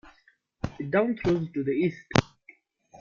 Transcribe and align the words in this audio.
It 0.79 0.89
downthrows 0.89 1.53
to 1.53 1.63
the 1.63 1.73
east. 1.73 2.07